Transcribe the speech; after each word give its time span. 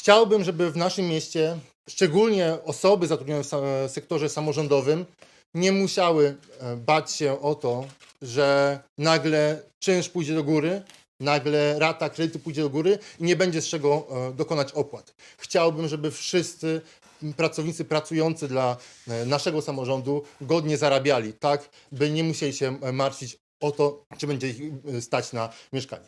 Chciałbym, 0.00 0.44
żeby 0.44 0.70
w 0.70 0.76
naszym 0.76 1.08
mieście, 1.08 1.58
szczególnie 1.88 2.58
osoby 2.64 3.06
zatrudnione 3.06 3.42
w 3.88 3.90
sektorze 3.90 4.28
samorządowym, 4.28 5.06
nie 5.54 5.72
musiały 5.72 6.36
e, 6.60 6.76
bać 6.76 7.12
się 7.12 7.40
o 7.40 7.54
to, 7.54 7.86
że 8.22 8.80
nagle 8.98 9.62
czynsz 9.78 10.08
pójdzie 10.08 10.34
do 10.34 10.44
góry, 10.44 10.82
nagle 11.20 11.78
rata 11.78 12.10
kredytu 12.10 12.38
pójdzie 12.38 12.62
do 12.62 12.70
góry 12.70 12.98
i 13.18 13.24
nie 13.24 13.36
będzie 13.36 13.62
z 13.62 13.68
czego 13.68 14.06
e, 14.10 14.32
dokonać 14.32 14.72
opłat. 14.72 15.14
Chciałbym, 15.38 15.88
żeby 15.88 16.10
wszyscy 16.10 16.80
pracownicy 17.36 17.84
pracujący 17.84 18.48
dla 18.48 18.76
e, 19.08 19.26
naszego 19.26 19.62
samorządu 19.62 20.22
godnie 20.40 20.76
zarabiali, 20.78 21.32
tak 21.32 21.68
by 21.92 22.10
nie 22.10 22.24
musieli 22.24 22.52
się 22.52 22.78
martwić 22.92 23.38
o 23.60 23.72
to, 23.72 24.04
czy 24.18 24.26
będzie 24.26 24.48
ich 24.48 24.60
stać 25.00 25.32
na 25.32 25.52
mieszkanie. 25.72 26.06